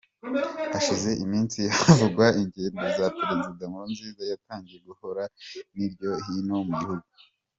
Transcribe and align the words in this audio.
Hashize 0.73 1.09
iminsi 1.23 1.59
havugwa 1.77 2.25
ingendo 2.41 2.83
za 2.97 3.07
perezida 3.17 3.61
Nkurunziza 3.69 4.23
yatangiye 4.31 4.79
gukora 4.89 5.23
hirya 5.75 6.11
no 6.13 6.15
hino 6.25 6.57
mu 6.67 6.73
gihugu. 6.81 7.05